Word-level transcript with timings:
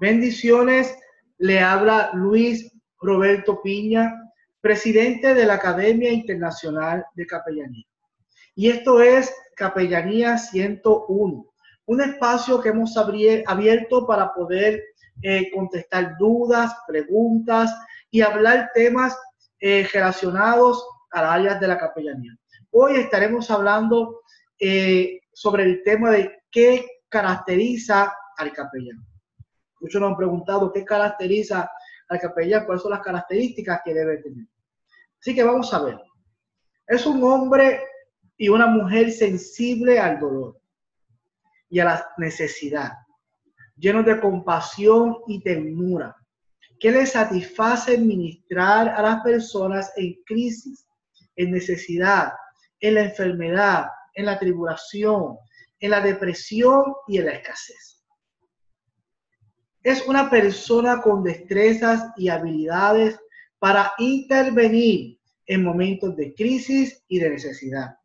Bendiciones, 0.00 0.96
le 1.36 1.60
habla 1.60 2.10
Luis 2.14 2.72
Roberto 3.02 3.60
Piña, 3.60 4.32
presidente 4.62 5.34
de 5.34 5.44
la 5.44 5.54
Academia 5.54 6.10
Internacional 6.10 7.04
de 7.14 7.26
Capellanía. 7.26 7.84
Y 8.54 8.70
esto 8.70 9.02
es 9.02 9.30
Capellanía 9.54 10.38
101, 10.38 11.46
un 11.84 12.00
espacio 12.00 12.62
que 12.62 12.70
hemos 12.70 12.96
abierto 12.96 14.06
para 14.06 14.32
poder 14.32 14.82
eh, 15.20 15.50
contestar 15.54 16.16
dudas, 16.18 16.74
preguntas 16.88 17.70
y 18.10 18.22
hablar 18.22 18.70
temas 18.74 19.14
eh, 19.60 19.86
relacionados 19.92 20.82
al 21.10 21.26
área 21.26 21.56
de 21.56 21.68
la 21.68 21.76
capellanía. 21.76 22.34
Hoy 22.70 22.96
estaremos 22.96 23.50
hablando 23.50 24.22
eh, 24.58 25.20
sobre 25.34 25.64
el 25.64 25.82
tema 25.82 26.10
de 26.10 26.38
qué 26.50 26.86
caracteriza 27.10 28.14
al 28.38 28.50
capellán. 28.54 29.04
Muchos 29.80 30.00
nos 30.00 30.10
han 30.10 30.16
preguntado 30.16 30.72
qué 30.72 30.84
caracteriza 30.84 31.70
al 32.08 32.20
capellán, 32.20 32.66
cuáles 32.66 32.82
son 32.82 32.92
las 32.92 33.00
características 33.00 33.80
que 33.84 33.94
debe 33.94 34.18
tener. 34.18 34.46
Así 35.20 35.34
que 35.34 35.44
vamos 35.44 35.72
a 35.72 35.82
ver. 35.82 35.98
Es 36.86 37.06
un 37.06 37.22
hombre 37.22 37.82
y 38.36 38.48
una 38.48 38.66
mujer 38.66 39.12
sensible 39.12 39.98
al 39.98 40.18
dolor 40.18 40.60
y 41.68 41.78
a 41.78 41.84
la 41.84 42.06
necesidad, 42.16 42.92
llenos 43.76 44.04
de 44.04 44.20
compasión 44.20 45.18
y 45.28 45.42
ternura, 45.42 46.16
que 46.80 46.90
le 46.90 47.06
satisface 47.06 47.98
ministrar 47.98 48.88
a 48.88 49.02
las 49.02 49.22
personas 49.22 49.92
en 49.96 50.14
crisis, 50.24 50.86
en 51.36 51.52
necesidad, 51.52 52.32
en 52.80 52.94
la 52.94 53.02
enfermedad, 53.02 53.86
en 54.14 54.26
la 54.26 54.38
tribulación, 54.38 55.36
en 55.78 55.90
la 55.90 56.00
depresión 56.00 56.94
y 57.06 57.18
en 57.18 57.26
la 57.26 57.32
escasez. 57.32 57.99
Es 59.82 60.06
una 60.06 60.28
persona 60.28 61.00
con 61.00 61.22
destrezas 61.22 62.10
y 62.16 62.28
habilidades 62.28 63.18
para 63.58 63.92
intervenir 63.98 65.18
en 65.46 65.64
momentos 65.64 66.14
de 66.16 66.34
crisis 66.34 67.02
y 67.08 67.18
de 67.18 67.30
necesidad. 67.30 67.96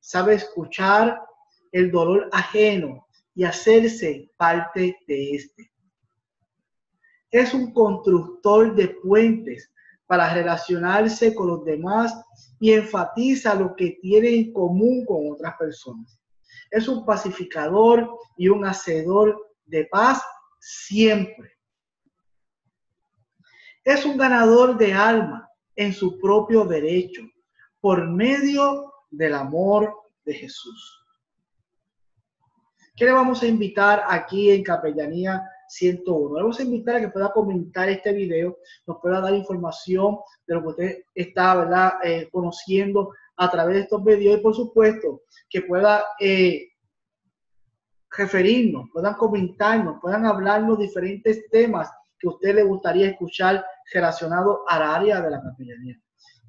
Sabe 0.00 0.34
escuchar 0.34 1.20
el 1.70 1.90
dolor 1.90 2.30
ajeno 2.32 3.06
y 3.34 3.44
hacerse 3.44 4.30
parte 4.38 4.96
de 5.06 5.34
este. 5.34 5.70
Es 7.30 7.52
un 7.52 7.72
constructor 7.74 8.74
de 8.74 8.88
puentes 8.88 9.70
para 10.06 10.32
relacionarse 10.32 11.34
con 11.34 11.48
los 11.48 11.64
demás 11.64 12.14
y 12.58 12.72
enfatiza 12.72 13.54
lo 13.54 13.76
que 13.76 13.98
tiene 14.00 14.34
en 14.34 14.52
común 14.54 15.04
con 15.04 15.30
otras 15.30 15.54
personas. 15.58 16.18
Es 16.70 16.88
un 16.88 17.04
pacificador 17.04 18.10
y 18.38 18.48
un 18.48 18.64
hacedor 18.64 19.46
de 19.66 19.84
paz 19.84 20.22
siempre. 20.58 21.52
Es 23.84 24.04
un 24.04 24.16
ganador 24.16 24.76
de 24.76 24.92
alma 24.92 25.48
en 25.74 25.92
su 25.92 26.18
propio 26.18 26.64
derecho 26.64 27.22
por 27.80 28.06
medio 28.08 28.92
del 29.10 29.34
amor 29.34 29.94
de 30.24 30.34
Jesús. 30.34 30.98
¿Qué 32.98 33.04
le 33.04 33.12
vamos 33.12 33.42
a 33.42 33.46
invitar 33.46 34.02
aquí 34.08 34.50
en 34.50 34.64
Capellanía 34.64 35.40
101? 35.68 36.34
Le 36.34 36.42
vamos 36.42 36.58
a 36.58 36.64
invitar 36.64 36.96
a 36.96 37.00
que 37.00 37.08
pueda 37.08 37.32
comentar 37.32 37.88
este 37.88 38.12
video, 38.12 38.58
nos 38.86 38.98
pueda 39.00 39.20
dar 39.20 39.34
información 39.34 40.18
de 40.48 40.54
lo 40.54 40.62
que 40.62 40.68
usted 40.68 41.04
está 41.14 41.54
¿verdad? 41.54 41.92
Eh, 42.02 42.28
conociendo 42.32 43.12
a 43.36 43.48
través 43.48 43.76
de 43.76 43.80
estos 43.82 44.02
videos 44.02 44.40
y 44.40 44.42
por 44.42 44.54
supuesto 44.54 45.22
que 45.48 45.62
pueda 45.62 46.04
eh, 46.18 46.72
referirnos, 48.16 48.88
puedan 48.92 49.14
comentarnos, 49.14 49.98
puedan 50.00 50.26
hablarnos 50.26 50.78
diferentes 50.78 51.48
temas 51.50 51.90
que 52.18 52.28
a 52.28 52.30
usted 52.30 52.54
le 52.54 52.62
gustaría 52.62 53.08
escuchar 53.10 53.64
relacionados 53.92 54.58
al 54.68 54.82
área 54.82 55.20
de 55.20 55.30
la 55.30 55.42
capellanía. 55.42 56.00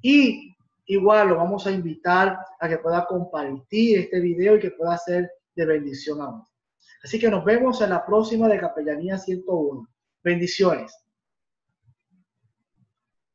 Y 0.02 0.56
igual 0.86 1.28
lo 1.28 1.36
vamos 1.36 1.66
a 1.66 1.70
invitar 1.70 2.38
a 2.58 2.68
que 2.68 2.78
pueda 2.78 3.06
compartir 3.06 4.00
este 4.00 4.20
video 4.20 4.56
y 4.56 4.60
que 4.60 4.70
pueda 4.72 4.96
ser 4.98 5.30
de 5.54 5.66
bendición 5.66 6.20
a 6.20 6.30
otros. 6.30 6.48
Así 7.02 7.18
que 7.18 7.30
nos 7.30 7.44
vemos 7.44 7.80
en 7.80 7.90
la 7.90 8.04
próxima 8.04 8.48
de 8.48 8.58
Capellanía 8.58 9.16
101. 9.16 9.88
Bendiciones. 10.22 10.92